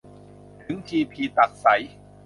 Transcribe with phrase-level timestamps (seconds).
[0.63, 1.83] ถึงชีพิตักษัย